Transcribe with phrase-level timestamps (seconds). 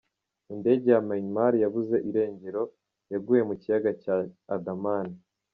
[0.53, 2.63] Indege ya Myanmar yabuze irengero
[3.11, 4.15] yaguye mu kiyaga ca
[4.53, 5.07] Andaman.